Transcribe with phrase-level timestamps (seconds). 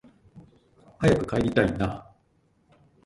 [0.97, 2.15] 早く帰りたいなあ